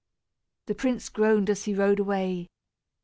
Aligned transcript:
The 0.65 0.73
prince 0.73 1.09
groaned 1.09 1.47
as 1.51 1.65
he 1.65 1.75
rode 1.75 1.99
away. 1.99 2.47